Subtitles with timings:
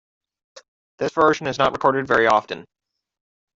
[0.97, 2.65] This version is not recorded very often.